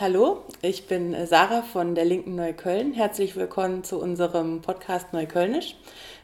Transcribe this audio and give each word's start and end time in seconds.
Hallo, 0.00 0.44
ich 0.62 0.86
bin 0.86 1.12
äh, 1.12 1.26
Sarah 1.26 1.62
von 1.62 1.96
der 1.96 2.04
Linken 2.04 2.36
Neukölln. 2.36 2.92
Herzlich 2.92 3.34
willkommen 3.34 3.82
zu 3.82 4.00
unserem 4.00 4.62
Podcast 4.62 5.12
Neuköllnisch. 5.12 5.74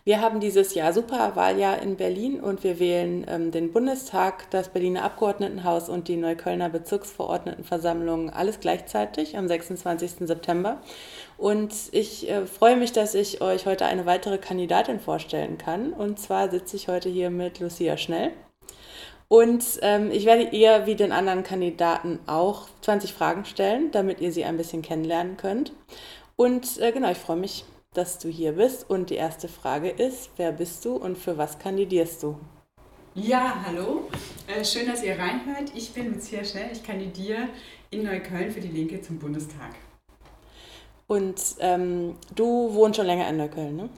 Wir 0.04 0.20
haben 0.20 0.38
dieses 0.38 0.76
Jahr 0.76 0.92
Superwahljahr 0.92 1.82
in 1.82 1.96
Berlin 1.96 2.40
und 2.40 2.62
wir 2.62 2.78
wählen 2.78 3.26
ähm, 3.28 3.50
den 3.50 3.72
Bundestag, 3.72 4.48
das 4.50 4.68
Berliner 4.68 5.02
Abgeordnetenhaus 5.02 5.88
und 5.88 6.06
die 6.06 6.14
Neuköllner 6.14 6.68
Bezirksverordnetenversammlung 6.68 8.30
alles 8.30 8.60
gleichzeitig 8.60 9.36
am 9.36 9.48
26. 9.48 10.18
September. 10.20 10.80
Und 11.36 11.74
ich 11.90 12.30
äh, 12.30 12.46
freue 12.46 12.76
mich, 12.76 12.92
dass 12.92 13.16
ich 13.16 13.40
euch 13.40 13.66
heute 13.66 13.86
eine 13.86 14.06
weitere 14.06 14.38
Kandidatin 14.38 15.00
vorstellen 15.00 15.58
kann. 15.58 15.92
Und 15.92 16.20
zwar 16.20 16.48
sitze 16.48 16.76
ich 16.76 16.86
heute 16.86 17.08
hier 17.08 17.30
mit 17.30 17.58
Lucia 17.58 17.96
Schnell. 17.96 18.30
Und 19.34 19.80
ähm, 19.82 20.12
ich 20.12 20.26
werde 20.26 20.50
ihr 20.56 20.86
wie 20.86 20.94
den 20.94 21.10
anderen 21.10 21.42
Kandidaten 21.42 22.20
auch 22.28 22.68
20 22.82 23.12
Fragen 23.12 23.44
stellen, 23.44 23.90
damit 23.90 24.20
ihr 24.20 24.30
sie 24.30 24.44
ein 24.44 24.56
bisschen 24.56 24.80
kennenlernen 24.80 25.36
könnt. 25.36 25.72
Und 26.36 26.78
äh, 26.78 26.92
genau, 26.92 27.10
ich 27.10 27.18
freue 27.18 27.38
mich, 27.38 27.64
dass 27.94 28.20
du 28.20 28.28
hier 28.28 28.52
bist. 28.52 28.88
Und 28.88 29.10
die 29.10 29.16
erste 29.16 29.48
Frage 29.48 29.90
ist, 29.90 30.30
wer 30.36 30.52
bist 30.52 30.84
du 30.84 30.94
und 30.94 31.18
für 31.18 31.36
was 31.36 31.58
kandidierst 31.58 32.22
du? 32.22 32.38
Ja, 33.16 33.60
hallo. 33.66 34.02
Äh, 34.46 34.64
schön, 34.64 34.86
dass 34.86 35.02
ihr 35.02 35.18
reinhört. 35.18 35.72
Ich 35.74 35.92
bin 35.92 36.14
Lucia 36.14 36.44
Schnell. 36.44 36.70
Ich 36.70 36.84
kandidiere 36.84 37.48
in 37.90 38.04
Neukölln 38.04 38.52
für 38.52 38.60
die 38.60 38.68
Linke 38.68 39.00
zum 39.00 39.18
Bundestag. 39.18 39.74
Und 41.08 41.42
ähm, 41.58 42.14
du 42.36 42.72
wohnst 42.72 42.98
schon 42.98 43.06
länger 43.06 43.28
in 43.28 43.38
Neukölln, 43.38 43.74
ne? 43.74 43.88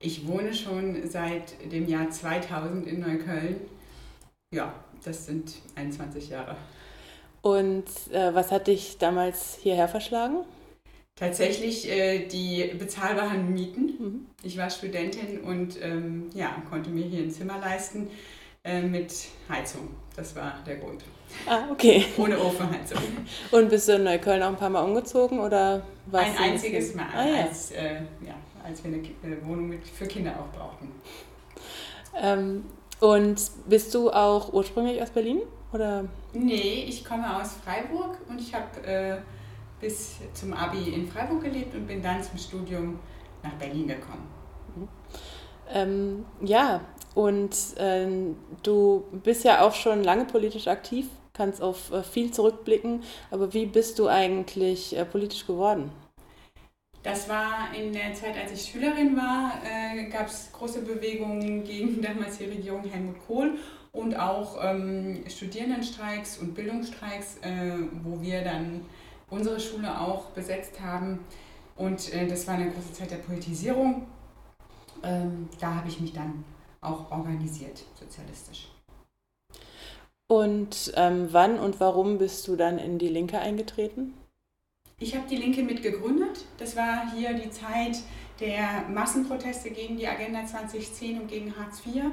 Ich 0.00 0.26
wohne 0.26 0.52
schon 0.52 1.08
seit 1.08 1.54
dem 1.72 1.88
Jahr 1.88 2.10
2000 2.10 2.86
in 2.86 3.00
Neukölln 3.00 3.56
ja, 4.56 4.74
das 5.04 5.26
sind 5.26 5.54
21 5.76 6.30
Jahre. 6.30 6.56
Und 7.42 7.84
äh, 8.10 8.34
was 8.34 8.50
hat 8.50 8.66
dich 8.66 8.98
damals 8.98 9.56
hierher 9.62 9.86
verschlagen? 9.86 10.38
Tatsächlich 11.14 11.88
äh, 11.88 12.26
die 12.26 12.72
bezahlbaren 12.78 13.52
Mieten. 13.54 13.84
Mhm. 13.98 14.26
Ich 14.42 14.58
war 14.58 14.68
Studentin 14.68 15.40
und 15.40 15.80
ähm, 15.80 16.28
ja, 16.34 16.62
konnte 16.68 16.90
mir 16.90 17.04
hier 17.04 17.22
ein 17.22 17.30
Zimmer 17.30 17.58
leisten 17.58 18.10
äh, 18.64 18.82
mit 18.82 19.12
Heizung. 19.48 19.88
Das 20.16 20.34
war 20.34 20.54
der 20.66 20.76
Grund. 20.76 21.04
Ah, 21.46 21.68
okay. 21.70 22.04
Ohne 22.16 22.38
Ofenheizung. 22.38 22.98
Und 23.50 23.68
bist 23.68 23.88
du 23.88 23.92
in 23.92 24.04
Neukölln 24.04 24.42
auch 24.42 24.48
ein 24.48 24.56
paar 24.56 24.70
Mal 24.70 24.82
umgezogen 24.82 25.38
oder 25.38 25.82
was? 26.06 26.24
Ein 26.24 26.52
einziges 26.52 26.94
Mal, 26.94 27.06
ah, 27.14 27.26
ja. 27.26 27.44
als, 27.44 27.70
äh, 27.72 27.94
ja, 28.26 28.34
als 28.64 28.82
wir 28.82 28.92
eine 28.92 29.02
äh, 29.02 29.44
Wohnung 29.44 29.68
mit, 29.68 29.86
für 29.86 30.06
Kinder 30.06 30.32
auch 30.32 30.56
brauchten. 30.56 30.90
Ähm, 32.20 32.64
und 33.00 33.50
bist 33.66 33.94
du 33.94 34.10
auch 34.10 34.52
ursprünglich 34.52 35.00
aus 35.02 35.10
Berlin? 35.10 35.42
Oder? 35.72 36.04
Nee, 36.32 36.84
ich 36.88 37.04
komme 37.04 37.36
aus 37.36 37.54
Freiburg 37.64 38.18
und 38.28 38.40
ich 38.40 38.54
habe 38.54 38.86
äh, 38.86 39.16
bis 39.80 40.16
zum 40.32 40.52
Abi 40.54 40.90
in 40.90 41.06
Freiburg 41.06 41.42
gelebt 41.42 41.74
und 41.74 41.86
bin 41.86 42.02
dann 42.02 42.22
zum 42.22 42.38
Studium 42.38 42.98
nach 43.42 43.52
Berlin 43.54 43.88
gekommen. 43.88 44.26
Mhm. 44.76 44.88
Ähm, 45.68 46.24
ja, 46.40 46.80
und 47.14 47.56
ähm, 47.78 48.36
du 48.62 49.04
bist 49.24 49.44
ja 49.44 49.66
auch 49.66 49.74
schon 49.74 50.04
lange 50.04 50.26
politisch 50.26 50.68
aktiv, 50.68 51.06
kannst 51.32 51.60
auf 51.60 51.90
äh, 51.90 52.02
viel 52.02 52.30
zurückblicken, 52.30 53.02
aber 53.30 53.52
wie 53.52 53.66
bist 53.66 53.98
du 53.98 54.06
eigentlich 54.06 54.96
äh, 54.96 55.04
politisch 55.04 55.46
geworden? 55.46 55.90
Das 57.06 57.28
war 57.28 57.72
in 57.72 57.92
der 57.92 58.14
Zeit, 58.14 58.36
als 58.36 58.50
ich 58.50 58.68
Schülerin 58.68 59.16
war, 59.16 59.52
äh, 59.64 60.08
gab 60.10 60.26
es 60.26 60.50
große 60.50 60.82
Bewegungen 60.82 61.62
gegen 61.62 62.02
damals 62.02 62.38
die 62.38 62.46
Regierung 62.46 62.82
Helmut 62.82 63.24
Kohl 63.28 63.58
und 63.92 64.18
auch 64.18 64.58
ähm, 64.60 65.22
Studierendenstreiks 65.28 66.38
und 66.38 66.56
Bildungsstreiks, 66.56 67.36
äh, 67.42 67.74
wo 68.02 68.20
wir 68.20 68.42
dann 68.42 68.84
unsere 69.30 69.60
Schule 69.60 70.00
auch 70.00 70.30
besetzt 70.30 70.80
haben. 70.80 71.20
Und 71.76 72.12
äh, 72.12 72.26
das 72.26 72.44
war 72.48 72.54
eine 72.54 72.72
große 72.72 72.92
Zeit 72.92 73.12
der 73.12 73.18
Politisierung. 73.18 74.08
Ähm, 75.04 75.48
da 75.60 75.76
habe 75.76 75.88
ich 75.88 76.00
mich 76.00 76.12
dann 76.12 76.44
auch 76.80 77.12
organisiert, 77.12 77.84
sozialistisch. 77.94 78.66
Und 80.26 80.92
ähm, 80.96 81.28
wann 81.30 81.60
und 81.60 81.78
warum 81.78 82.18
bist 82.18 82.48
du 82.48 82.56
dann 82.56 82.78
in 82.78 82.98
die 82.98 83.10
Linke 83.10 83.38
eingetreten? 83.38 84.14
Ich 84.98 85.14
habe 85.14 85.26
die 85.28 85.36
Linke 85.36 85.62
mitgegründet. 85.62 86.46
Das 86.56 86.74
war 86.74 87.12
hier 87.12 87.34
die 87.34 87.50
Zeit 87.50 87.98
der 88.40 88.88
Massenproteste 88.88 89.70
gegen 89.70 89.98
die 89.98 90.08
Agenda 90.08 90.46
2010 90.46 91.20
und 91.20 91.28
gegen 91.28 91.54
Hartz 91.54 91.82
IV, 91.84 92.04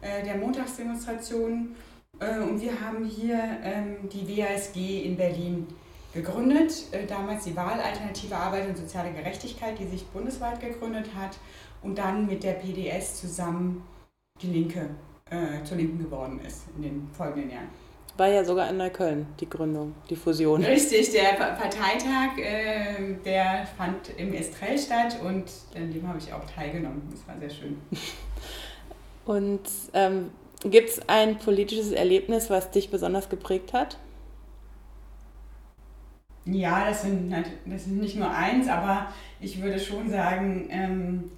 äh, 0.00 0.24
der 0.24 0.36
Montagsdemonstrationen. 0.38 1.76
Äh, 2.18 2.40
und 2.40 2.60
wir 2.60 2.80
haben 2.80 3.04
hier 3.04 3.38
ähm, 3.62 4.08
die 4.12 4.26
WASG 4.26 5.04
in 5.04 5.16
Berlin 5.16 5.68
gegründet. 6.12 6.86
Äh, 6.90 7.06
damals 7.06 7.44
die 7.44 7.54
Wahlalternative 7.54 8.34
Arbeit 8.34 8.68
und 8.68 8.78
Soziale 8.78 9.12
Gerechtigkeit, 9.12 9.78
die 9.78 9.86
sich 9.86 10.04
bundesweit 10.06 10.58
gegründet 10.58 11.10
hat. 11.16 11.38
Und 11.82 11.98
dann 11.98 12.26
mit 12.26 12.42
der 12.42 12.54
PDS 12.54 13.20
zusammen 13.20 13.84
die 14.42 14.48
Linke 14.48 14.90
zur 15.64 15.78
Linken 15.78 15.98
geworden 15.98 16.38
ist 16.46 16.64
in 16.76 16.82
den 16.82 17.08
folgenden 17.16 17.50
Jahren 17.50 17.68
war 18.16 18.28
ja 18.28 18.44
sogar 18.44 18.70
in 18.70 18.76
Neukölln, 18.76 19.26
die 19.40 19.48
Gründung, 19.48 19.94
die 20.08 20.16
Fusion. 20.16 20.64
Richtig, 20.64 21.10
der 21.10 21.34
Parteitag, 21.34 22.38
äh, 22.38 23.14
der 23.24 23.66
fand 23.76 24.10
im 24.16 24.32
Estrell 24.32 24.78
statt 24.78 25.18
und 25.22 25.44
an 25.74 25.92
dem 25.92 26.06
habe 26.06 26.18
ich 26.18 26.32
auch 26.32 26.44
teilgenommen. 26.44 27.02
Das 27.10 27.26
war 27.26 27.38
sehr 27.38 27.50
schön. 27.50 27.76
Und 29.26 29.62
ähm, 29.94 30.30
gibt 30.64 30.90
es 30.90 31.08
ein 31.08 31.38
politisches 31.38 31.92
Erlebnis, 31.92 32.50
was 32.50 32.70
dich 32.70 32.90
besonders 32.90 33.30
geprägt 33.30 33.72
hat? 33.72 33.96
Ja, 36.44 36.84
das 36.86 37.02
sind, 37.02 37.34
das 37.64 37.84
sind 37.84 38.00
nicht 38.00 38.16
nur 38.16 38.30
eins, 38.30 38.68
aber 38.68 39.08
ich 39.40 39.62
würde 39.62 39.78
schon 39.78 40.10
sagen, 40.10 40.68
ähm, 40.70 41.30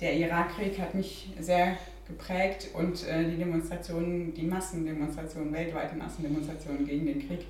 der 0.00 0.14
Irakkrieg 0.14 0.78
hat 0.78 0.94
mich 0.94 1.32
sehr 1.40 1.76
geprägt 2.12 2.68
und 2.74 3.06
äh, 3.06 3.24
die 3.24 3.36
Demonstrationen, 3.36 4.34
die 4.34 4.42
Massendemonstrationen, 4.42 5.52
weltweite 5.52 5.96
Massendemonstrationen 5.96 6.86
gegen 6.86 7.06
den 7.06 7.26
Krieg 7.26 7.46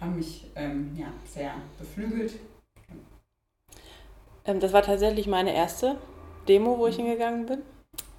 haben 0.00 0.16
mich 0.16 0.50
ähm, 0.54 0.96
ja, 0.96 1.12
sehr 1.24 1.54
beflügelt. 1.78 2.34
Ähm, 4.44 4.60
das 4.60 4.72
war 4.72 4.82
tatsächlich 4.82 5.26
meine 5.26 5.54
erste 5.54 5.96
Demo, 6.46 6.78
wo 6.78 6.86
ich 6.86 6.98
mhm. 6.98 7.02
hingegangen 7.02 7.46
bin. 7.46 7.62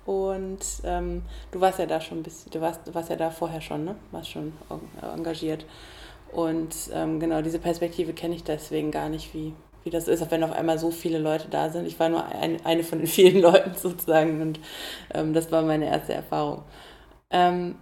Und 0.06 0.66
ähm, 0.86 1.24
du 1.52 1.62
warst 1.62 1.80
ja 1.80 1.86
da 1.86 2.02
schon 2.02 2.24
bis, 2.24 2.46
du 2.46 2.62
warst, 2.62 2.88
du 2.88 2.94
warst 2.94 3.10
ja 3.10 3.16
da 3.16 3.30
vorher 3.30 3.62
schon, 3.62 3.86
ne? 3.86 3.96
Warst 4.12 4.30
schon 4.30 4.54
engagiert. 5.02 5.66
Und 6.32 6.76
ähm, 6.94 7.20
genau 7.20 7.42
diese 7.42 7.60
Perspektive 7.60 8.14
kenne 8.14 8.36
ich 8.36 8.44
deswegen 8.44 8.92
gar 8.92 9.10
nicht, 9.10 9.34
wie, 9.34 9.54
wie 9.90 9.92
das 9.92 10.08
ist, 10.08 10.30
wenn 10.30 10.44
auf 10.44 10.52
einmal 10.52 10.78
so 10.78 10.92
viele 10.92 11.18
Leute 11.18 11.48
da 11.50 11.72
sind. 11.72 11.88
Ich 11.88 12.00
war 12.00 12.10
nur 12.10 12.24
ein, 12.24 12.64
eine 12.64 12.84
von 12.84 13.00
den 13.00 13.08
vielen 13.18 13.42
Leuten 13.42 13.74
sozusagen 13.76 14.40
und 14.42 14.60
ähm, 15.14 15.34
das 15.34 15.52
war 15.52 15.64
meine 15.64 15.88
erste 15.88 16.14
Erfahrung. 16.14 16.64
Ähm, 17.32 17.76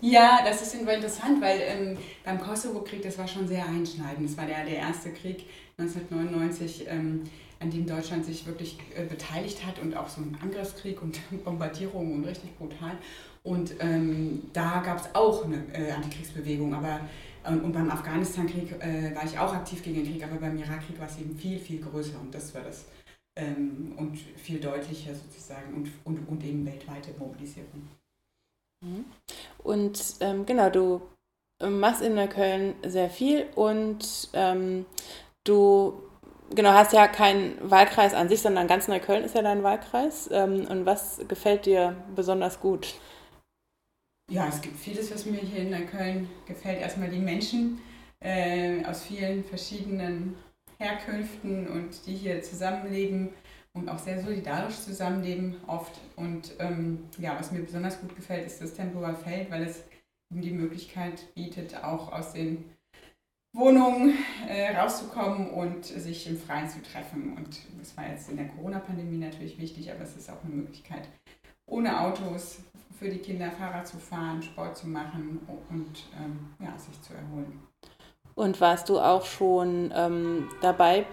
ja, 0.00 0.40
das 0.44 0.62
ist 0.62 0.74
interessant, 0.74 1.40
weil 1.40 1.60
ähm, 1.62 1.98
beim 2.24 2.40
Kosovo-Krieg, 2.40 3.02
das 3.02 3.16
war 3.18 3.28
schon 3.28 3.46
sehr 3.46 3.64
einschneidend. 3.64 4.28
Das 4.28 4.36
war 4.36 4.46
der, 4.46 4.64
der 4.64 4.78
erste 4.78 5.12
Krieg 5.12 5.44
1999, 5.78 6.86
ähm, 6.88 7.22
an 7.60 7.70
dem 7.70 7.86
Deutschland 7.86 8.24
sich 8.24 8.46
wirklich 8.46 8.78
äh, 8.94 9.04
beteiligt 9.04 9.64
hat 9.66 9.78
und 9.78 9.96
auch 9.96 10.08
so 10.08 10.20
ein 10.20 10.36
Angriffskrieg 10.42 11.00
und 11.02 11.18
Bombardierungen 11.44 12.14
und 12.14 12.24
richtig 12.24 12.56
brutal. 12.56 12.96
Und 13.42 13.74
ähm, 13.80 14.42
da 14.52 14.82
gab 14.84 14.98
es 14.98 15.14
auch 15.14 15.44
eine 15.44 15.64
äh, 15.72 15.92
Antikriegsbewegung, 15.92 16.74
aber 16.74 17.00
ähm, 17.46 17.64
und 17.64 17.72
beim 17.72 17.90
Afghanistan-Krieg 17.90 18.72
äh, 18.82 19.14
war 19.14 19.24
ich 19.24 19.38
auch 19.38 19.54
aktiv 19.54 19.82
gegen 19.82 20.02
den 20.02 20.12
Krieg, 20.12 20.24
aber 20.24 20.36
beim 20.36 20.58
Irakkrieg 20.58 20.98
war 20.98 21.06
es 21.06 21.18
eben 21.18 21.36
viel, 21.36 21.58
viel 21.58 21.80
größer 21.80 22.18
und 22.20 22.34
das 22.34 22.54
war 22.54 22.62
das 22.62 22.86
ähm, 23.38 23.94
und 23.96 24.18
viel 24.18 24.58
deutlicher 24.58 25.14
sozusagen 25.14 25.74
und, 25.74 25.92
und, 26.04 26.26
und 26.28 26.44
eben 26.44 26.66
weltweite 26.66 27.10
Mobilisierung. 27.18 27.88
Mhm. 28.84 29.04
Und 29.58 30.16
ähm, 30.20 30.44
genau, 30.44 30.70
du 30.70 31.02
machst 31.62 32.02
in 32.02 32.14
Neukölln 32.14 32.74
sehr 32.84 33.10
viel 33.10 33.46
und 33.54 34.28
ähm, 34.32 34.84
du 35.44 36.02
genau 36.54 36.72
hast 36.72 36.92
ja 36.92 37.08
keinen 37.08 37.58
Wahlkreis 37.70 38.14
an 38.14 38.28
sich, 38.28 38.40
sondern 38.40 38.68
ganz 38.68 38.88
Neukölln 38.88 39.24
ist 39.24 39.34
ja 39.34 39.42
dein 39.42 39.62
Wahlkreis. 39.62 40.28
Ähm, 40.32 40.66
und 40.68 40.86
was 40.86 41.20
gefällt 41.28 41.66
dir 41.66 41.96
besonders 42.14 42.60
gut? 42.60 42.94
Ja, 44.30 44.48
es 44.48 44.60
gibt 44.60 44.76
vieles, 44.78 45.12
was 45.12 45.26
mir 45.26 45.40
hier 45.40 45.60
in 45.60 45.70
Neukölln 45.70 46.28
gefällt. 46.46 46.80
Erstmal 46.80 47.08
die 47.08 47.18
Menschen 47.18 47.80
äh, 48.20 48.84
aus 48.84 49.04
vielen 49.04 49.44
verschiedenen 49.44 50.36
Herkünften 50.78 51.68
und 51.68 52.06
die 52.06 52.14
hier 52.14 52.42
zusammenleben 52.42 53.30
und 53.72 53.88
auch 53.88 53.98
sehr 53.98 54.20
solidarisch 54.20 54.76
zusammenleben 54.76 55.56
oft. 55.66 56.00
Und 56.16 56.52
ähm, 56.58 57.04
ja, 57.18 57.36
was 57.38 57.52
mir 57.52 57.60
besonders 57.60 58.00
gut 58.00 58.16
gefällt, 58.16 58.46
ist 58.46 58.60
das 58.60 58.74
Tempelhofer 58.74 59.14
Feld, 59.14 59.50
weil 59.50 59.62
es 59.62 59.84
die 60.30 60.50
Möglichkeit 60.50 61.34
bietet, 61.34 61.84
auch 61.84 62.12
aus 62.12 62.32
den 62.32 62.64
Wohnungen 63.56 64.14
äh, 64.48 64.76
rauszukommen 64.76 65.50
und 65.50 65.84
sich 65.84 66.26
im 66.28 66.38
Freien 66.38 66.68
zu 66.68 66.82
treffen. 66.82 67.34
Und 67.36 67.58
das 67.78 67.96
war 67.96 68.08
jetzt 68.08 68.28
in 68.30 68.36
der 68.36 68.48
Corona-Pandemie 68.48 69.18
natürlich 69.18 69.58
wichtig, 69.58 69.90
aber 69.90 70.02
es 70.02 70.16
ist 70.16 70.30
auch 70.30 70.44
eine 70.44 70.54
Möglichkeit, 70.54 71.08
ohne 71.66 72.00
Autos 72.00 72.58
für 72.98 73.08
die 73.08 73.18
Kinder 73.18 73.50
Fahrrad 73.50 73.86
zu 73.86 73.98
fahren, 73.98 74.42
Sport 74.42 74.76
zu 74.76 74.88
machen 74.88 75.40
und 75.70 76.04
ähm, 76.18 76.54
ja, 76.60 76.78
sich 76.78 77.00
zu 77.02 77.14
erholen. 77.14 77.60
Und 78.34 78.60
warst 78.60 78.88
du 78.88 78.98
auch 78.98 79.24
schon 79.24 79.92
ähm, 79.94 80.48
dabei 80.60 81.06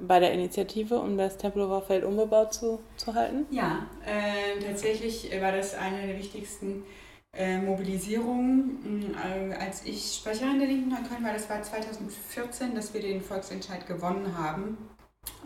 bei 0.00 0.20
der 0.20 0.32
Initiative, 0.32 0.98
um 0.98 1.16
das 1.16 1.36
Tempelhofer 1.36 1.82
Feld 1.82 2.04
unbebaut 2.04 2.54
zu, 2.54 2.80
zu 2.96 3.14
halten? 3.14 3.46
Ja, 3.50 3.86
äh, 4.04 4.62
tatsächlich 4.62 5.30
war 5.40 5.52
das 5.52 5.74
eine 5.74 6.06
der 6.06 6.18
wichtigsten 6.18 6.84
äh, 7.36 7.58
Mobilisierungen. 7.60 9.14
Äh, 9.14 9.54
als 9.54 9.84
ich 9.84 10.14
Sprecherin 10.20 10.58
der 10.58 10.68
Linken 10.68 10.90
Neukölln 10.90 11.24
war, 11.24 11.32
das 11.32 11.48
war 11.48 11.62
2014, 11.62 12.74
dass 12.74 12.92
wir 12.94 13.00
den 13.00 13.20
Volksentscheid 13.20 13.86
gewonnen 13.86 14.36
haben 14.36 14.76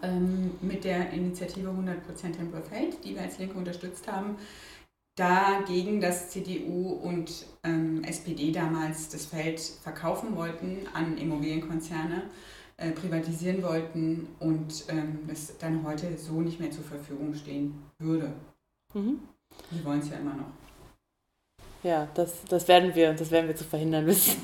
ähm, 0.02 0.52
mit 0.60 0.84
der 0.84 1.10
Initiative 1.10 1.68
100% 1.68 2.32
Tempelhofer 2.32 2.62
Feld, 2.62 3.04
die 3.04 3.14
wir 3.14 3.22
als 3.22 3.38
Linke 3.38 3.56
unterstützt 3.56 4.10
haben 4.10 4.36
dagegen, 5.20 6.00
dass 6.00 6.30
CDU 6.30 6.92
und 6.92 7.44
ähm, 7.62 8.02
SPD 8.04 8.52
damals 8.52 9.10
das 9.10 9.26
Feld 9.26 9.60
verkaufen 9.60 10.34
wollten 10.34 10.86
an 10.94 11.18
Immobilienkonzerne, 11.18 12.22
äh, 12.78 12.92
privatisieren 12.92 13.62
wollten 13.62 14.28
und 14.38 14.84
ähm, 14.88 15.20
das 15.28 15.58
dann 15.58 15.84
heute 15.84 16.16
so 16.16 16.40
nicht 16.40 16.58
mehr 16.58 16.70
zur 16.70 16.84
Verfügung 16.84 17.34
stehen 17.34 17.82
würde. 17.98 18.32
Mhm. 18.94 19.20
Die 19.70 19.84
wollen 19.84 20.00
es 20.00 20.08
ja 20.08 20.16
immer 20.16 20.34
noch. 20.34 20.52
Ja, 21.82 22.08
das, 22.14 22.44
das 22.48 22.68
werden 22.68 22.94
wir, 22.94 23.14
das 23.14 23.30
werden 23.30 23.48
wir 23.48 23.56
zu 23.56 23.64
verhindern 23.64 24.06
wissen. 24.06 24.36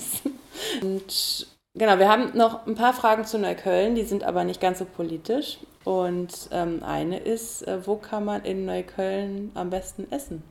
und 0.83 1.47
genau, 1.75 1.99
wir 1.99 2.09
haben 2.09 2.37
noch 2.37 2.67
ein 2.67 2.75
paar 2.75 2.94
Fragen 2.94 3.25
zu 3.25 3.38
Neukölln, 3.38 3.94
die 3.94 4.05
sind 4.05 4.25
aber 4.25 4.44
nicht 4.44 4.61
ganz 4.61 4.79
so 4.79 4.85
politisch. 4.85 5.59
Und 5.85 6.49
ähm, 6.50 6.83
eine 6.83 7.19
ist, 7.19 7.62
äh, 7.62 7.87
wo 7.87 7.97
kann 7.97 8.25
man 8.25 8.44
in 8.44 8.65
Neukölln 8.65 9.53
am 9.55 9.71
besten 9.71 10.11
essen? 10.11 10.43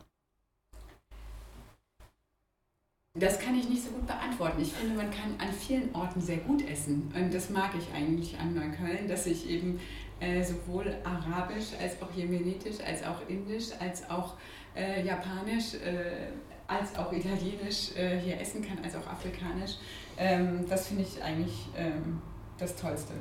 Das 3.18 3.40
kann 3.40 3.58
ich 3.58 3.68
nicht 3.70 3.84
so 3.84 3.92
gut 3.92 4.08
beantworten. 4.08 4.62
Ich 4.62 4.74
finde, 4.74 4.96
man 4.96 5.10
kann 5.10 5.36
an 5.40 5.54
vielen 5.54 5.94
Orten 5.96 6.20
sehr 6.20 6.38
gut 6.38 6.68
essen. 6.70 7.12
Und 7.16 7.34
das 7.34 7.50
mag 7.50 7.72
ich 7.78 7.94
eigentlich 7.94 8.38
an 8.38 8.54
Neukölln, 8.54 9.08
dass 9.08 9.26
ich 9.26 9.50
eben 9.50 9.80
äh, 10.20 10.44
sowohl 10.44 10.94
arabisch 11.04 11.68
als 11.82 12.02
auch 12.02 12.12
jemenitisch, 12.14 12.80
als 12.86 13.04
auch 13.06 13.28
indisch, 13.30 13.68
als 13.80 14.10
auch 14.10 14.34
äh, 14.76 15.06
japanisch, 15.06 15.76
äh, 15.76 16.28
als 16.68 16.96
auch 16.98 17.12
italienisch 17.12 17.96
äh, 17.96 18.20
hier 18.20 18.40
essen 18.40 18.66
kann, 18.66 18.84
als 18.84 18.96
auch 18.96 19.08
afrikanisch. 19.08 19.76
Ähm, 20.18 20.66
das 20.70 20.88
finde 20.88 21.04
ich 21.04 21.22
eigentlich 21.22 21.68
ähm, 21.78 22.22
das 22.58 22.76
Tollste. 22.76 23.14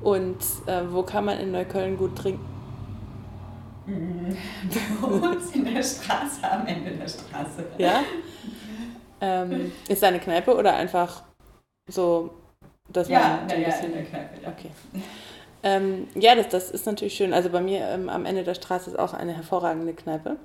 Und 0.00 0.38
äh, 0.66 0.82
wo 0.90 1.02
kann 1.02 1.24
man 1.24 1.38
in 1.40 1.52
Neukölln 1.52 1.96
gut 1.96 2.16
trinken? 2.16 2.44
Bei 5.00 5.06
uns 5.06 5.54
in 5.54 5.64
der 5.64 5.82
Straße, 5.82 6.50
am 6.50 6.66
Ende 6.66 6.90
der 6.90 7.08
Straße. 7.08 7.64
Ja? 7.78 8.02
Ähm, 9.18 9.72
ist 9.88 10.02
da 10.02 10.08
eine 10.08 10.20
Kneipe 10.20 10.54
oder 10.54 10.74
einfach 10.74 11.22
so, 11.88 12.34
dass 12.90 13.08
ja, 13.08 13.40
man. 13.48 13.48
Ja, 13.48 13.68
ja, 13.68 13.76
in 13.76 13.92
der 13.92 14.04
Kneipe, 14.04 14.42
ja. 14.42 14.48
Okay. 14.50 14.70
Ähm, 15.62 16.06
ja, 16.14 16.34
das, 16.34 16.48
das 16.48 16.70
ist 16.70 16.86
natürlich 16.86 17.14
schön. 17.14 17.32
Also 17.32 17.48
bei 17.48 17.60
mir 17.60 17.80
ähm, 17.88 18.08
am 18.08 18.26
Ende 18.26 18.44
der 18.44 18.54
Straße 18.54 18.90
ist 18.90 18.98
auch 18.98 19.14
eine 19.14 19.32
hervorragende 19.32 19.94
Kneipe. 19.94 20.36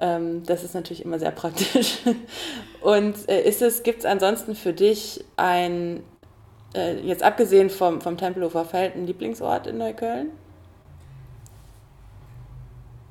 Ähm, 0.00 0.42
das 0.44 0.64
ist 0.64 0.74
natürlich 0.74 1.04
immer 1.04 1.18
sehr 1.18 1.30
praktisch. 1.30 1.98
Und 2.80 3.28
äh, 3.28 3.42
ist 3.42 3.60
es, 3.60 3.82
gibt 3.82 4.00
es 4.00 4.04
ansonsten 4.06 4.54
für 4.54 4.72
dich 4.72 5.22
ein, 5.36 6.02
äh, 6.74 6.98
jetzt 7.00 7.22
abgesehen 7.22 7.68
vom, 7.68 8.00
vom 8.00 8.16
Tempelhofer 8.16 8.64
Feld, 8.64 8.94
einen 8.94 9.06
Lieblingsort 9.06 9.66
in 9.66 9.76
Neukölln? 9.76 10.30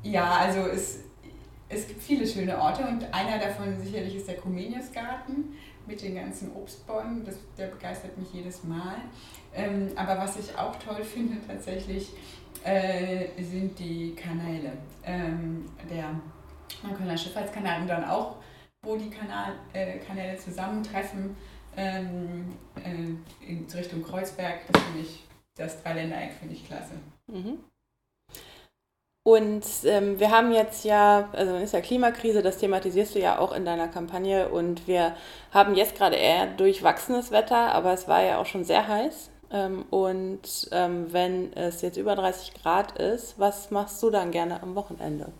Ja, 0.01 0.38
also 0.39 0.62
es, 0.62 1.01
es 1.68 1.88
gibt 1.88 2.01
viele 2.01 2.25
schöne 2.25 2.57
Orte 2.57 2.81
und 2.88 3.13
einer 3.13 3.38
davon 3.38 3.80
sicherlich 3.80 4.15
ist 4.15 4.27
der 4.27 4.38
Comeniusgarten 4.38 5.53
mit 5.86 6.01
den 6.01 6.15
ganzen 6.15 6.51
Obstbäumen. 6.56 7.24
Das, 7.24 7.36
der 7.57 7.68
begeistert 7.68 8.18
mich 8.18 8.33
jedes 8.33 8.63
Mal. 8.63 8.95
Ähm, 9.53 9.89
aber 9.95 10.18
was 10.18 10.38
ich 10.38 10.57
auch 10.57 10.75
toll 10.77 11.03
finde 11.03 11.38
tatsächlich, 11.45 12.13
äh, 12.63 13.27
sind 13.41 13.77
die 13.77 14.15
Kanäle. 14.15 14.71
Ähm, 15.03 15.65
der 15.89 16.15
Neuköllner 16.83 17.18
Schifffahrtskanal 17.18 17.81
und 17.81 17.88
dann 17.88 18.06
auch, 18.06 18.38
wo 18.83 18.95
die 18.95 19.10
Kanal, 19.10 19.54
äh, 19.74 19.98
Kanäle 20.00 20.38
zusammentreffen 20.38 21.36
ähm, 21.75 22.54
äh, 22.83 23.45
in 23.45 23.68
Richtung 23.74 24.04
Kreuzberg. 24.04 24.60
Das 24.71 24.81
finde 24.83 25.01
ich, 25.01 25.24
das 25.56 25.81
Dreiländereck 25.83 26.33
finde 26.33 26.56
ich 26.56 26.68
klasse. 26.68 26.94
Mhm. 27.27 27.60
Und 29.24 29.66
ähm, 29.83 30.19
wir 30.19 30.31
haben 30.31 30.51
jetzt 30.51 30.86
ja, 30.86 31.30
also 31.33 31.56
ist 31.57 31.74
ja 31.74 31.81
Klimakrise, 31.81 32.42
das 32.42 32.57
thematisierst 32.57 33.15
du 33.15 33.19
ja 33.19 33.38
auch 33.38 33.51
in 33.51 33.65
deiner 33.65 33.88
Kampagne 33.88 34.50
und 34.50 34.88
wir 34.88 35.15
haben 35.51 35.75
jetzt 35.75 35.95
gerade 35.95 36.15
eher 36.15 36.48
durchwachsenes 36.48 37.30
Wetter, 37.30 37.74
aber 37.74 37.94
es 37.94 38.07
war 38.07 38.24
ja 38.24 38.39
auch 38.39 38.45
schon 38.45 38.63
sehr 38.63 38.88
heiß. 38.88 39.30
Ähm, 39.51 39.86
und 39.89 40.69
ähm, 40.72 41.12
wenn 41.12 41.54
es 41.54 41.81
jetzt 41.81 41.98
über 41.98 42.15
30 42.15 42.54
Grad 42.56 42.98
ist, 42.98 43.38
was 43.38 43.72
machst 43.72 44.01
du 44.01 44.10
dann 44.10 44.31
gerne 44.31 44.63
am 44.63 44.75
Wochenende? 44.75 45.31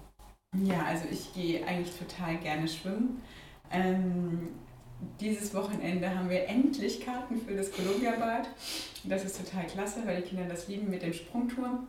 Ja, 0.63 0.83
also 0.83 1.05
ich 1.11 1.33
gehe 1.33 1.65
eigentlich 1.65 1.95
total 1.95 2.37
gerne 2.37 2.67
schwimmen. 2.67 3.21
Ähm, 3.71 4.49
dieses 5.19 5.53
Wochenende 5.53 6.13
haben 6.13 6.29
wir 6.29 6.47
endlich 6.47 7.05
Karten 7.05 7.39
für 7.39 7.55
das 7.55 7.71
Columbia-Bad. 7.71 8.49
Das 9.05 9.23
ist 9.23 9.43
total 9.43 9.65
klasse, 9.67 10.05
weil 10.05 10.21
die 10.21 10.29
Kinder 10.29 10.45
das 10.45 10.67
lieben 10.67 10.89
mit 10.89 11.01
dem 11.01 11.13
Sprungturm 11.13 11.87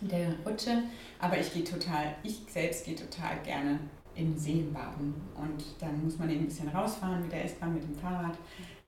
der 0.00 0.34
Rutsche. 0.44 0.82
Aber 1.20 1.38
ich 1.38 1.52
gehe 1.52 1.64
total, 1.64 2.16
ich 2.22 2.40
selbst 2.48 2.86
gehe 2.86 2.96
total 2.96 3.38
gerne 3.44 3.78
in 4.14 4.36
Seen 4.38 4.72
baden. 4.72 5.14
Und 5.36 5.62
dann 5.78 6.02
muss 6.02 6.18
man 6.18 6.30
eben 6.30 6.40
ein 6.40 6.46
bisschen 6.46 6.68
rausfahren 6.68 7.22
mit 7.22 7.32
der 7.32 7.44
S-Bahn, 7.44 7.74
mit 7.74 7.84
dem 7.84 7.94
Fahrrad 7.94 8.36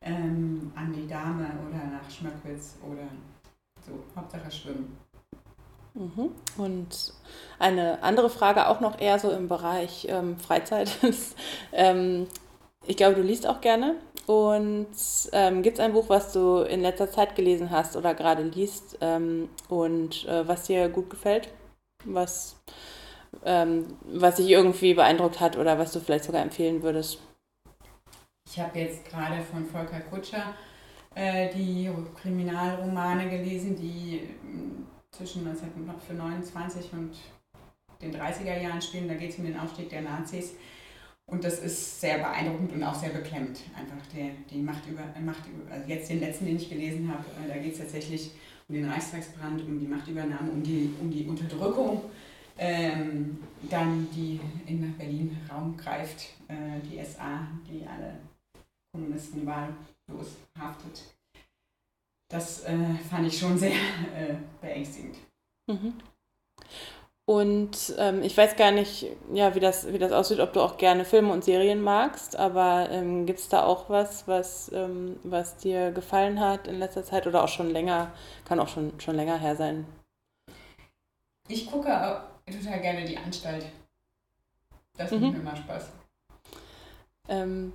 ähm, 0.00 0.72
an 0.74 0.92
die 0.92 1.06
Dame 1.06 1.46
oder 1.68 1.84
nach 1.84 2.10
Schmöckwitz 2.10 2.76
oder 2.82 3.06
so. 3.86 4.02
Hauptsache 4.16 4.50
schwimmen. 4.50 4.96
Mhm. 5.94 6.30
Und 6.56 7.12
eine 7.58 8.02
andere 8.02 8.30
Frage 8.30 8.68
auch 8.68 8.80
noch 8.80 9.00
eher 9.00 9.18
so 9.18 9.30
im 9.30 9.48
Bereich 9.48 10.06
ähm, 10.08 10.38
Freizeit. 10.38 10.90
ähm, 11.72 12.26
ich 12.86 12.96
glaube, 12.96 13.16
du 13.16 13.22
liest 13.22 13.46
auch 13.46 13.60
gerne. 13.60 13.96
Und 14.26 14.88
ähm, 15.32 15.62
gibt 15.62 15.78
es 15.78 15.84
ein 15.84 15.94
Buch, 15.94 16.08
was 16.08 16.32
du 16.32 16.58
in 16.58 16.82
letzter 16.82 17.10
Zeit 17.10 17.34
gelesen 17.34 17.70
hast 17.70 17.96
oder 17.96 18.14
gerade 18.14 18.42
liest 18.42 18.98
ähm, 19.00 19.48
und 19.68 20.26
äh, 20.26 20.46
was 20.46 20.64
dir 20.64 20.88
gut 20.90 21.08
gefällt? 21.08 21.48
Was, 22.04 22.56
ähm, 23.44 23.96
was 24.04 24.36
dich 24.36 24.50
irgendwie 24.50 24.92
beeindruckt 24.92 25.40
hat 25.40 25.56
oder 25.56 25.78
was 25.78 25.92
du 25.92 26.00
vielleicht 26.00 26.24
sogar 26.24 26.42
empfehlen 26.42 26.82
würdest? 26.82 27.20
Ich 28.50 28.60
habe 28.60 28.78
jetzt 28.78 29.06
gerade 29.06 29.42
von 29.42 29.64
Volker 29.64 30.00
Kutscher 30.00 30.54
äh, 31.14 31.48
die 31.54 31.90
Kriminalromane 32.20 33.30
gelesen, 33.30 33.76
die 33.76 34.28
zwischen 35.10 35.46
1929 35.46 36.92
und 36.92 37.16
den 38.00 38.14
30er 38.14 38.60
Jahren 38.60 38.80
spielen. 38.80 39.08
Da 39.08 39.14
geht 39.14 39.30
es 39.30 39.38
um 39.38 39.44
den 39.44 39.58
Aufstieg 39.58 39.90
der 39.90 40.02
Nazis. 40.02 40.52
Und 41.26 41.44
das 41.44 41.58
ist 41.58 42.00
sehr 42.00 42.18
beeindruckend 42.18 42.72
und 42.72 42.82
auch 42.82 42.94
sehr 42.94 43.10
beklemmt. 43.10 43.60
Einfach 43.76 44.06
der, 44.14 44.30
die 44.50 44.62
Macht 44.62 44.86
über, 44.88 45.02
Macht 45.20 45.46
über 45.46 45.70
also 45.70 45.86
jetzt 45.86 46.08
den 46.08 46.20
letzten, 46.20 46.46
den 46.46 46.56
ich 46.56 46.70
gelesen 46.70 47.12
habe, 47.12 47.24
äh, 47.44 47.48
da 47.48 47.58
geht 47.58 47.74
es 47.74 47.80
tatsächlich 47.80 48.30
um 48.66 48.74
den 48.74 48.88
Reichstagsbrand, 48.88 49.62
um 49.62 49.78
die 49.78 49.86
Machtübernahme, 49.86 50.50
um 50.50 50.62
die, 50.62 50.94
um 51.00 51.10
die 51.10 51.26
Unterdrückung, 51.26 52.02
ähm, 52.56 53.38
dann 53.68 54.08
die 54.14 54.40
in 54.66 54.94
Berlin 54.96 55.36
Raum 55.50 55.76
greift, 55.76 56.34
äh, 56.48 56.80
die 56.90 56.98
SA, 57.04 57.46
die 57.70 57.86
alle 57.86 58.14
Kommunisten 58.92 59.44
wahllos 59.44 60.36
haftet. 60.58 61.02
Das 62.28 62.64
äh, 62.64 62.76
fand 63.10 63.26
ich 63.26 63.38
schon 63.38 63.56
sehr 63.56 63.70
äh, 64.16 64.34
beängstigend. 64.60 65.16
Mhm. 65.66 65.94
Und 67.24 67.94
ähm, 67.98 68.22
ich 68.22 68.34
weiß 68.34 68.56
gar 68.56 68.70
nicht, 68.70 69.04
ja, 69.34 69.54
wie 69.54 69.60
das, 69.60 69.92
wie 69.92 69.98
das 69.98 70.12
aussieht, 70.12 70.40
ob 70.40 70.54
du 70.54 70.62
auch 70.62 70.78
gerne 70.78 71.04
Filme 71.04 71.30
und 71.30 71.44
Serien 71.44 71.82
magst, 71.82 72.36
aber 72.36 72.88
ähm, 72.90 73.26
gibt 73.26 73.38
es 73.38 73.50
da 73.50 73.64
auch 73.64 73.90
was, 73.90 74.26
was, 74.26 74.72
ähm, 74.72 75.18
was 75.24 75.58
dir 75.58 75.90
gefallen 75.90 76.40
hat 76.40 76.66
in 76.66 76.78
letzter 76.78 77.04
Zeit 77.04 77.26
oder 77.26 77.44
auch 77.44 77.48
schon 77.48 77.68
länger, 77.68 78.12
kann 78.46 78.60
auch 78.60 78.68
schon, 78.68 78.98
schon 78.98 79.14
länger 79.14 79.36
her 79.38 79.56
sein? 79.56 79.84
Ich 81.48 81.70
gucke 81.70 82.22
total 82.46 82.80
gerne 82.80 83.04
die 83.04 83.18
Anstalt. 83.18 83.66
Das 84.96 85.10
mhm. 85.10 85.20
macht 85.20 85.32
mir 85.32 85.40
immer 85.40 85.56
Spaß. 85.56 85.92
Ähm, 87.28 87.74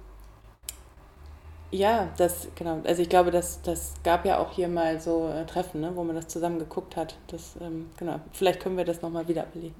ja, 1.74 2.10
das, 2.18 2.48
genau. 2.54 2.82
Also 2.84 3.02
ich 3.02 3.10
glaube, 3.10 3.32
das, 3.32 3.62
das 3.64 3.96
gab 4.04 4.26
ja 4.26 4.38
auch 4.38 4.52
hier 4.52 4.68
mal 4.68 5.00
so 5.00 5.28
äh, 5.28 5.44
Treffen, 5.46 5.82
ne, 5.82 5.92
wo 5.96 6.04
man 6.04 6.16
das 6.16 6.28
zusammen 6.28 6.60
geguckt 6.60 6.96
hat. 6.96 7.16
Das, 7.28 7.56
ähm, 7.62 7.90
genau. 7.98 8.20
Vielleicht 8.32 8.60
können 8.60 8.78
wir 8.78 8.86
das 8.86 9.02
nochmal 9.02 9.28
wieder 9.28 9.44
beleben. 9.52 9.74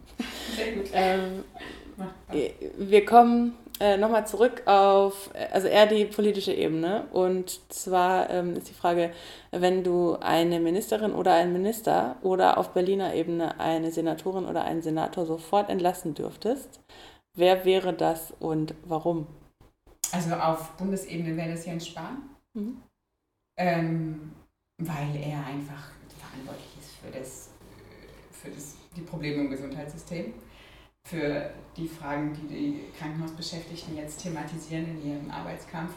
Sehr 0.56 0.74
gut. 0.74 0.90
ähm, 0.92 1.44
wir 2.78 3.06
kommen 3.06 3.54
äh, 3.80 3.98
nochmal 3.98 4.26
zurück 4.26 4.64
auf, 4.66 5.30
also 5.52 5.68
eher 5.68 5.86
die 5.86 6.06
politische 6.06 6.52
Ebene. 6.52 7.06
Und 7.12 7.60
zwar 7.72 8.28
ähm, 8.32 8.56
ist 8.56 8.70
die 8.70 8.74
Frage, 8.74 9.12
wenn 9.52 9.84
du 9.84 10.18
eine 10.20 10.60
Ministerin 10.60 11.14
oder 11.14 11.36
einen 11.36 11.54
Minister 11.54 12.16
oder 12.24 12.58
auf 12.58 12.70
Berliner 12.70 13.14
Ebene 13.14 13.60
eine 13.60 13.92
Senatorin 13.92 14.46
oder 14.46 14.64
einen 14.64 14.82
Senator 14.82 15.28
sofort 15.28 15.70
entlassen 15.70 16.16
dürftest, 16.16 16.80
wer 17.36 17.66
wäre 17.66 17.94
das 17.94 18.34
und 18.40 18.74
warum? 18.84 19.28
Also 20.14 20.36
auf 20.36 20.72
Bundesebene 20.78 21.36
wäre 21.36 21.52
das 21.52 21.66
Jens 21.66 21.88
Spahn. 21.88 22.30
Mhm. 22.54 22.78
Ähm, 23.58 24.32
weil 24.78 25.16
er 25.16 25.46
einfach 25.46 25.92
verantwortlich 26.18 26.78
ist 26.80 26.96
für, 26.96 27.12
das, 27.12 27.50
für 28.32 28.50
das, 28.50 28.76
die 28.96 29.02
Probleme 29.02 29.44
im 29.44 29.50
Gesundheitssystem, 29.50 30.34
für 31.08 31.52
die 31.76 31.88
Fragen, 31.88 32.34
die 32.34 32.48
die 32.48 32.80
Krankenhausbeschäftigten 32.98 33.96
jetzt 33.96 34.22
thematisieren 34.22 34.86
in 34.86 35.12
ihrem 35.12 35.32
Arbeitskampf, 35.32 35.94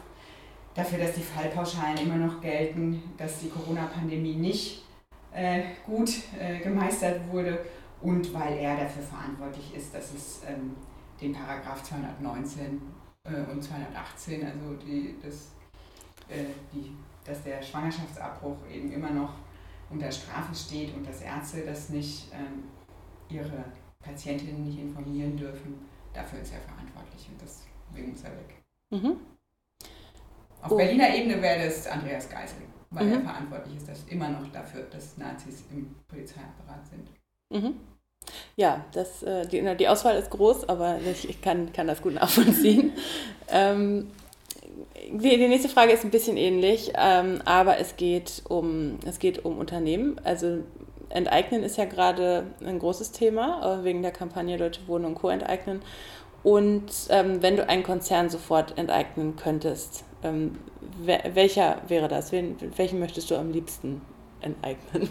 dafür, 0.75 0.99
dass 0.99 1.15
die 1.15 1.23
Fallpauschalen 1.23 1.99
immer 1.99 2.17
noch 2.17 2.41
gelten, 2.41 3.03
dass 3.17 3.41
die 3.41 3.49
Corona-Pandemie 3.49 4.37
nicht 4.37 4.85
äh, 5.33 5.63
gut 5.85 6.11
äh, 6.39 6.61
gemeistert 6.61 7.21
wurde 7.31 7.65
und 8.03 8.33
weil 8.35 8.59
er 8.59 8.77
dafür 8.77 9.03
verantwortlich 9.03 9.75
ist, 9.75 9.95
dass 9.95 10.13
es 10.13 10.41
ähm, 10.47 10.77
den 11.21 11.33
Paragraph 11.33 11.83
219 11.83 12.81
äh, 13.29 13.51
und 13.51 13.63
218, 13.63 14.45
also 14.45 14.75
die, 14.75 15.17
das, 15.23 15.53
äh, 16.29 16.45
die, 16.73 16.93
dass 17.25 17.43
der 17.43 17.63
Schwangerschaftsabbruch 17.63 18.57
eben 18.73 18.93
immer 18.93 19.11
noch 19.11 19.35
unter 19.91 20.11
Strafe 20.11 20.55
steht 20.55 20.95
und 20.95 21.07
dass 21.07 21.21
Ärzte 21.21 21.65
das 21.65 21.91
nicht 21.91 22.33
ähm, 22.33 22.65
ihre 23.29 23.65
Patientinnen 24.01 24.65
nicht 24.65 24.79
informieren 24.79 25.37
dürfen, 25.37 25.75
dafür 26.13 26.41
ist 26.41 26.53
er 26.53 26.61
verantwortlich 26.61 27.29
und 27.29 27.41
deswegen 27.41 28.11
muss 28.11 28.23
er 28.23 28.33
weg. 28.33 28.63
Mhm. 28.91 29.17
Auf 30.63 30.73
oh. 30.73 30.77
Berliner 30.77 31.15
Ebene 31.15 31.41
wäre 31.41 31.67
das 31.67 31.87
Andreas 31.87 32.29
Geisel, 32.29 32.63
weil 32.91 33.07
mhm. 33.07 33.13
er 33.13 33.21
verantwortlich 33.21 33.77
ist, 33.77 33.89
dass 33.89 34.05
immer 34.05 34.29
noch 34.29 34.47
dafür, 34.53 34.83
dass 34.85 35.17
Nazis 35.17 35.65
im 35.71 35.95
Polizeiapparat 36.09 36.87
sind. 36.87 37.11
Mhm. 37.51 37.77
Ja, 38.57 38.85
das, 38.93 39.23
äh, 39.23 39.47
die, 39.47 39.63
die, 39.77 39.89
Auswahl 39.89 40.17
ist 40.17 40.31
groß, 40.31 40.69
aber 40.69 40.99
ich, 41.05 41.41
kann, 41.43 41.73
kann 41.73 41.87
das 41.87 42.03
gut 42.03 42.15
nachvollziehen. 42.15 42.93
ähm, 43.49 44.11
die, 45.11 45.37
die, 45.37 45.49
nächste 45.49 45.69
Frage 45.69 45.93
ist 45.93 46.05
ein 46.05 46.11
bisschen 46.11 46.37
ähnlich, 46.37 46.93
ähm, 46.97 47.41
aber 47.45 47.79
es 47.79 47.97
geht, 47.97 48.43
um, 48.49 48.99
es 49.07 49.19
geht 49.19 49.45
um 49.45 49.59
Unternehmen. 49.59 50.21
Also 50.25 50.59
Enteignen 51.09 51.63
ist 51.63 51.77
ja 51.77 51.85
gerade 51.85 52.45
ein 52.65 52.79
großes 52.79 53.13
Thema, 53.13 53.81
äh, 53.81 53.85
wegen 53.85 54.03
der 54.03 54.11
Kampagne 54.11 54.57
Deutsche 54.57 54.87
Wohnen 54.89 55.05
und 55.05 55.15
Co. 55.15 55.29
enteignen. 55.29 55.83
Und 56.43 56.91
ähm, 57.11 57.43
wenn 57.43 57.57
du 57.57 57.69
einen 57.69 57.83
Konzern 57.83 58.31
sofort 58.31 58.79
enteignen 58.79 59.37
könntest, 59.37 60.05
ähm, 60.23 60.59
welcher 60.99 61.83
wäre 61.89 62.09
das? 62.09 62.33
Wen, 62.33 62.57
welchen 62.77 63.01
möchtest 63.01 63.31
du 63.31 63.37
am 63.37 63.51
liebsten 63.51 64.01
enteignen? 64.41 65.09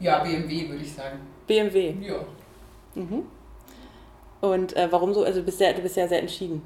Ja, 0.00 0.24
BMW 0.24 0.68
würde 0.68 0.82
ich 0.82 0.92
sagen. 0.92 1.20
BMW? 1.46 1.94
Ja. 2.00 2.24
Mhm. 2.94 3.24
Und 4.40 4.76
äh, 4.76 4.88
warum 4.90 5.12
so? 5.12 5.22
Also 5.22 5.40
du 5.40 5.46
bist, 5.46 5.60
ja, 5.60 5.72
du 5.72 5.82
bist 5.82 5.96
ja 5.96 6.08
sehr 6.08 6.20
entschieden. 6.20 6.62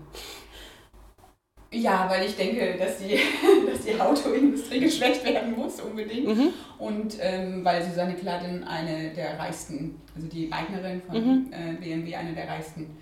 Ja, 1.73 2.09
weil 2.09 2.25
ich 2.27 2.37
denke, 2.37 2.77
dass 2.79 2.99
die, 2.99 3.19
dass 3.67 3.85
die 3.85 4.01
Autoindustrie 4.01 4.79
geschwächt 4.79 5.25
werden 5.25 5.57
muss 5.57 5.81
unbedingt. 5.81 6.29
Mhm. 6.29 6.49
Und 6.79 7.17
ähm, 7.21 7.65
weil 7.65 7.83
Susanne 7.83 8.15
Kladin 8.15 8.63
eine 8.63 9.13
der 9.13 9.39
reichsten, 9.39 10.01
also 10.15 10.29
die 10.29 10.53
Eignerin 10.53 11.03
von 11.03 11.17
mhm. 11.17 11.53
äh, 11.53 11.75
BMW, 11.75 12.15
eine 12.15 12.33
der 12.33 12.49
reichsten 12.49 12.97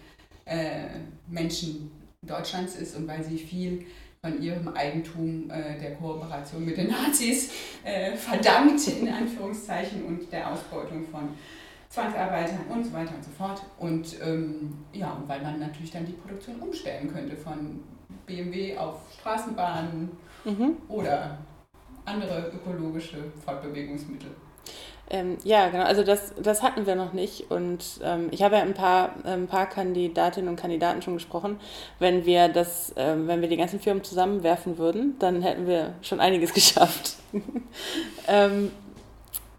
äh, 0.47 0.87
Menschen 1.29 1.91
Deutschlands 2.27 2.77
ist 2.77 2.97
und 2.97 3.07
weil 3.07 3.23
sie 3.23 3.37
viel 3.37 3.85
von 4.25 4.41
ihrem 4.41 4.69
Eigentum 4.69 5.51
äh, 5.51 5.81
der 5.81 5.97
Kooperation 5.97 6.65
mit 6.65 6.77
den 6.77 6.91
Nazis 6.91 7.51
äh, 7.83 8.15
verdankt, 8.15 8.87
in 8.87 9.09
Anführungszeichen, 9.09 10.05
und 10.05 10.31
der 10.31 10.49
Ausbeutung 10.49 11.05
von 11.05 11.31
Zwangsarbeitern 11.89 12.61
und 12.69 12.85
so 12.85 12.93
weiter 12.93 13.17
und 13.17 13.25
so 13.25 13.31
fort. 13.33 13.63
Und 13.79 14.17
ähm, 14.23 14.75
ja, 14.93 15.11
und 15.11 15.29
weil 15.29 15.43
man 15.43 15.59
natürlich 15.59 15.91
dann 15.91 16.07
die 16.07 16.13
Produktion 16.13 16.61
umstellen 16.61 17.13
könnte 17.13 17.37
von 17.37 17.83
BMW 18.25 18.77
auf 18.79 19.01
Straßenbahnen 19.19 20.13
mhm. 20.45 20.77
oder 20.87 21.39
andere 22.05 22.53
ökologische 22.55 23.25
Fortbewegungsmittel. 23.45 24.31
Ähm, 25.13 25.37
ja, 25.45 25.69
genau. 25.69 25.85
Also 25.85 26.03
das, 26.03 26.33
das 26.43 26.63
hatten 26.63 26.87
wir 26.87 26.95
noch 26.95 27.13
nicht. 27.13 27.51
Und 27.51 27.85
ähm, 28.03 28.29
ich 28.31 28.43
habe 28.43 28.57
ja 28.57 28.63
ein 28.63 28.73
paar, 28.73 29.15
ein 29.25 29.47
paar 29.47 29.69
Kandidatinnen 29.69 30.49
und 30.49 30.57
Kandidaten 30.57 31.03
schon 31.03 31.15
gesprochen. 31.15 31.61
Wenn 31.99 32.25
wir 32.25 32.49
das, 32.49 32.95
ähm, 32.97 33.29
wenn 33.29 33.43
wir 33.43 33.49
die 33.49 33.59
ganzen 33.59 33.79
Firmen 33.79 34.03
zusammenwerfen 34.03 34.79
würden, 34.79 35.17
dann 35.19 35.43
hätten 35.43 35.67
wir 35.67 35.93
schon 36.01 36.19
einiges 36.19 36.55
geschafft. 36.55 37.17
ähm, 38.27 38.71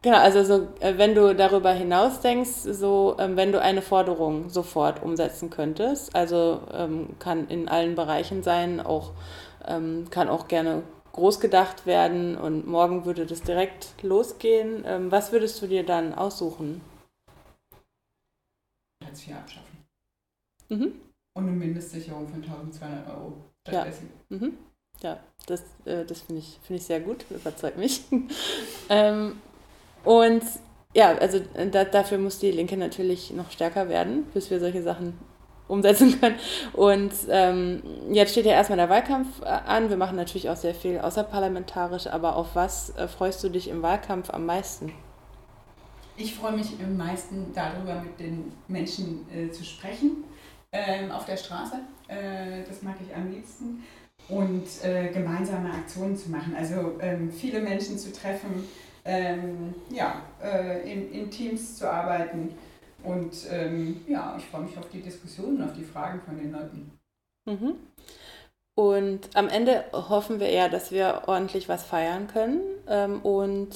genau, 0.01 0.17
also 0.17 0.43
so, 0.43 0.67
äh, 0.79 0.97
wenn 0.97 1.13
du 1.13 1.35
darüber 1.35 1.71
hinaus 1.71 2.19
denkst, 2.19 2.49
so 2.49 3.15
ähm, 3.19 3.37
wenn 3.37 3.51
du 3.51 3.61
eine 3.61 3.83
Forderung 3.83 4.49
sofort 4.49 5.03
umsetzen 5.03 5.51
könntest, 5.51 6.15
also 6.15 6.61
ähm, 6.73 7.09
kann 7.19 7.47
in 7.47 7.69
allen 7.69 7.95
Bereichen 7.95 8.43
sein, 8.43 8.81
auch 8.81 9.11
kann 10.09 10.27
auch 10.27 10.49
gerne 10.49 10.83
groß 11.13 11.39
gedacht 11.39 11.85
werden 11.85 12.35
und 12.37 12.67
morgen 12.67 13.05
würde 13.05 13.25
das 13.25 13.41
direkt 13.41 14.01
losgehen. 14.03 14.83
Ähm, 14.85 15.11
was 15.11 15.31
würdest 15.31 15.61
du 15.61 15.67
dir 15.67 15.85
dann 15.85 16.13
aussuchen? 16.13 16.81
Hartz 19.03 19.27
IV 19.27 19.35
abschaffen. 19.35 19.77
Mhm. 20.69 20.93
Und 21.35 21.47
eine 21.47 21.51
Mindestsicherung 21.51 22.27
von 22.27 22.43
1200 22.43 23.07
Euro 23.09 23.37
stattdessen. 23.67 24.11
Ja, 24.29 24.37
mhm. 24.37 24.57
ja 25.01 25.19
das, 25.45 25.63
äh, 25.85 26.03
das 26.05 26.21
finde 26.21 26.41
ich, 26.41 26.59
find 26.63 26.79
ich 26.79 26.85
sehr 26.85 26.99
gut, 26.99 27.25
überzeugt 27.29 27.77
mich. 27.77 28.03
ähm, 28.89 29.39
und 30.03 30.43
ja, 30.95 31.15
also 31.17 31.37
äh, 31.53 31.69
da, 31.69 31.85
dafür 31.85 32.17
muss 32.17 32.39
die 32.39 32.51
Linke 32.51 32.77
natürlich 32.77 33.31
noch 33.31 33.51
stärker 33.51 33.87
werden, 33.87 34.25
bis 34.33 34.49
wir 34.49 34.59
solche 34.59 34.81
Sachen 34.81 35.17
umsetzen 35.73 36.17
können. 36.19 36.35
Und 36.73 37.11
ähm, 37.29 37.83
jetzt 38.11 38.31
steht 38.31 38.45
ja 38.45 38.53
erstmal 38.53 38.77
der 38.77 38.89
Wahlkampf 38.89 39.41
äh, 39.41 39.45
an. 39.45 39.89
Wir 39.89 39.97
machen 39.97 40.15
natürlich 40.15 40.49
auch 40.49 40.55
sehr 40.55 40.75
viel 40.75 40.99
außerparlamentarisch, 40.99 42.07
aber 42.07 42.35
auf 42.35 42.55
was 42.55 42.95
äh, 42.95 43.07
freust 43.07 43.43
du 43.43 43.49
dich 43.49 43.67
im 43.69 43.81
Wahlkampf 43.81 44.29
am 44.29 44.45
meisten? 44.45 44.93
Ich 46.15 46.35
freue 46.35 46.53
mich 46.53 46.67
am 46.83 46.95
meisten 46.95 47.51
darüber, 47.53 47.95
mit 47.95 48.19
den 48.19 48.51
Menschen 48.67 49.25
äh, 49.33 49.49
zu 49.49 49.63
sprechen 49.63 50.23
äh, 50.71 51.09
auf 51.09 51.25
der 51.25 51.37
Straße. 51.37 51.77
Äh, 52.07 52.63
das 52.67 52.83
mag 52.83 52.95
ich 53.05 53.15
am 53.15 53.31
liebsten. 53.31 53.83
Und 54.29 54.63
äh, 54.83 55.09
gemeinsame 55.11 55.73
Aktionen 55.73 56.15
zu 56.15 56.29
machen. 56.29 56.55
Also 56.57 56.93
ähm, 57.01 57.29
viele 57.29 57.59
Menschen 57.59 57.97
zu 57.97 58.13
treffen, 58.13 58.63
ähm, 59.03 59.73
ja, 59.89 60.21
in, 60.85 61.11
in 61.11 61.29
Teams 61.29 61.77
zu 61.77 61.91
arbeiten 61.91 62.51
und 63.03 63.33
ähm, 63.49 64.01
ja, 64.07 64.35
ich 64.37 64.45
freue 64.45 64.63
mich 64.63 64.77
auf 64.77 64.89
die 64.89 65.01
Diskussionen, 65.01 65.63
auf 65.63 65.73
die 65.73 65.83
Fragen 65.83 66.21
von 66.21 66.37
den 66.37 66.51
Leuten. 66.51 66.91
Mhm. 67.45 67.75
Und 68.75 69.29
am 69.35 69.49
Ende 69.49 69.83
hoffen 69.91 70.39
wir 70.39 70.47
eher, 70.47 70.67
dass 70.67 70.91
wir 70.91 71.23
ordentlich 71.27 71.69
was 71.69 71.83
feiern 71.83 72.27
können. 72.27 72.61
Ähm, 72.87 73.21
und 73.21 73.69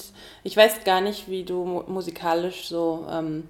ich 0.43 0.57
weiß 0.57 0.83
gar 0.83 1.01
nicht, 1.01 1.29
wie 1.29 1.43
du 1.43 1.83
musikalisch 1.87 2.67
so, 2.67 3.05
ähm, 3.09 3.47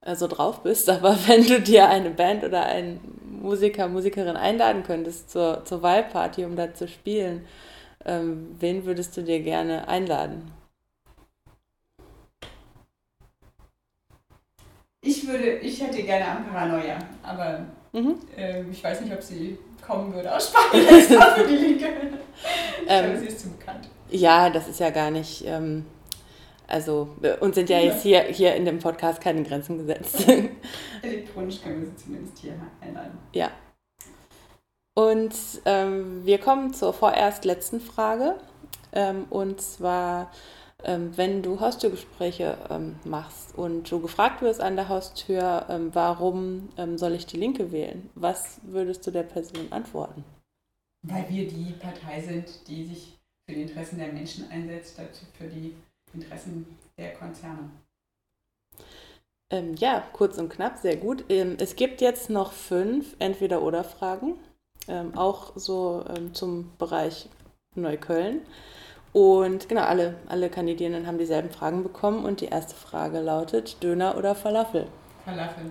äh, 0.00 0.16
so 0.16 0.26
drauf 0.26 0.62
bist, 0.62 0.88
aber 0.90 1.16
wenn 1.26 1.46
du 1.46 1.60
dir 1.60 1.88
eine 1.88 2.10
Band 2.10 2.44
oder 2.44 2.64
einen 2.64 3.00
Musiker, 3.42 3.88
Musikerin 3.88 4.36
einladen 4.36 4.84
könntest 4.84 5.30
zur, 5.30 5.64
zur 5.64 5.82
Wahlparty, 5.82 6.44
um 6.44 6.56
da 6.56 6.72
zu 6.72 6.88
spielen, 6.88 7.44
ähm, 8.04 8.56
wen 8.58 8.86
würdest 8.86 9.16
du 9.16 9.22
dir 9.22 9.40
gerne 9.40 9.88
einladen? 9.88 10.50
Ich 15.26 15.32
würde, 15.32 15.56
ich 15.58 15.82
hätte 15.82 16.04
gerne 16.04 16.24
Ampara 16.24 16.66
Neuer, 16.66 16.98
aber 17.20 17.66
mhm. 17.92 18.14
äh, 18.36 18.62
ich 18.70 18.84
weiß 18.84 19.00
nicht, 19.00 19.12
ob 19.12 19.20
sie 19.20 19.58
kommen 19.84 20.14
würde 20.14 20.32
aus 20.32 20.50
Spanien 20.50 20.86
für 20.86 21.48
die 21.48 21.56
Linke. 21.56 21.86
Ich 22.84 22.86
ähm, 22.86 23.06
glaube, 23.06 23.18
sie 23.18 23.26
ist 23.26 23.40
zu 23.40 23.50
bekannt. 23.50 23.88
Ja, 24.08 24.48
das 24.50 24.68
ist 24.68 24.78
ja 24.78 24.90
gar 24.90 25.10
nicht. 25.10 25.44
Ähm, 25.44 25.84
also, 26.68 27.08
uns 27.40 27.56
sind 27.56 27.68
ja 27.68 27.80
jetzt 27.80 28.04
hier, 28.04 28.20
hier 28.22 28.54
in 28.54 28.66
dem 28.66 28.78
Podcast 28.78 29.20
keine 29.20 29.42
Grenzen 29.42 29.78
gesetzt. 29.78 30.28
Elektronisch 31.02 31.60
können 31.60 31.80
wir 31.80 31.88
sie 31.88 31.96
zumindest 31.96 32.38
hier 32.38 32.54
einladen. 32.80 33.18
Ja. 33.32 33.50
Und 34.94 35.34
ähm, 35.64 36.24
wir 36.24 36.38
kommen 36.38 36.72
zur 36.72 36.92
vorerst 36.92 37.44
letzten 37.44 37.80
Frage. 37.80 38.36
Ähm, 38.92 39.24
und 39.30 39.60
zwar 39.60 40.30
wenn 40.84 41.42
du 41.42 41.58
Haustürgespräche 41.58 42.58
ähm, 42.70 42.96
machst 43.04 43.56
und 43.56 43.90
du 43.90 44.00
gefragt 44.00 44.42
wirst 44.42 44.60
an 44.60 44.76
der 44.76 44.88
Haustür, 44.88 45.66
ähm, 45.68 45.94
warum 45.94 46.68
soll 46.96 47.14
ich 47.14 47.26
die 47.26 47.38
Linke 47.38 47.72
wählen, 47.72 48.10
was 48.14 48.60
würdest 48.62 49.06
du 49.06 49.10
der 49.10 49.22
Person 49.22 49.72
antworten? 49.72 50.24
Weil 51.02 51.28
wir 51.28 51.48
die 51.48 51.72
Partei 51.72 52.20
sind, 52.20 52.68
die 52.68 52.84
sich 52.84 53.18
für 53.48 53.54
die 53.54 53.62
Interessen 53.62 53.98
der 53.98 54.12
Menschen 54.12 54.50
einsetzt, 54.50 54.94
statt 54.94 55.18
für 55.38 55.48
die 55.48 55.74
Interessen 56.12 56.66
der 56.98 57.14
Konzerne. 57.14 57.70
Ähm, 59.50 59.76
ja, 59.76 60.00
kurz 60.12 60.38
und 60.38 60.48
knapp, 60.48 60.78
sehr 60.78 60.96
gut. 60.96 61.24
Ähm, 61.28 61.56
es 61.58 61.76
gibt 61.76 62.00
jetzt 62.00 62.28
noch 62.28 62.52
fünf 62.52 63.14
Entweder-Oder-Fragen, 63.18 64.38
ähm, 64.88 65.16
auch 65.16 65.56
so 65.56 66.04
zum 66.32 66.72
Bereich 66.78 67.28
Neukölln. 67.76 68.40
Und 69.16 69.70
genau, 69.70 69.80
alle, 69.80 70.16
alle 70.28 70.50
Kandidierenden 70.50 71.06
haben 71.06 71.16
dieselben 71.16 71.48
Fragen 71.48 71.82
bekommen 71.82 72.26
und 72.26 72.42
die 72.42 72.48
erste 72.48 72.74
Frage 72.74 73.20
lautet: 73.20 73.82
Döner 73.82 74.14
oder 74.18 74.34
Falafel? 74.34 74.88
Falafel. 75.24 75.70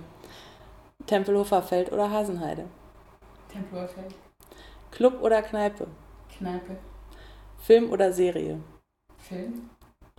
Tempelhofer 1.06 1.62
Feld 1.62 1.92
oder 1.92 2.10
Hasenheide? 2.10 2.66
Tempelhofer 3.54 3.88
Feld. 3.88 4.16
Club 4.90 5.22
oder 5.22 5.44
Kneipe? 5.44 5.86
Kneipe. 6.36 6.78
Film 7.60 7.92
oder 7.92 8.12
Serie? 8.12 8.62
Film. 9.20 9.70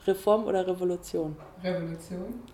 Reform 0.07 0.45
oder 0.45 0.65
Revolution? 0.65 1.35
Revolution. 1.65 2.45